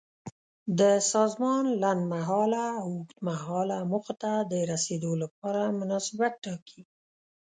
د 0.79 0.81
سازمان 1.13 1.63
لنډمهاله 1.83 2.65
او 2.81 2.87
اوږدمهاله 2.95 3.77
موخو 3.91 4.13
ته 4.21 4.31
د 4.51 4.53
رسیدو 4.71 5.11
لپاره 5.23 5.75
مناسبیت 5.79 6.33
ټاکي. 6.45 6.81